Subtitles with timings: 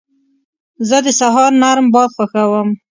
[0.87, 2.69] زه د سهار نرم باد خوښوم.